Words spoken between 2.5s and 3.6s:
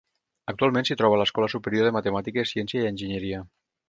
Ciència i Enginyeria.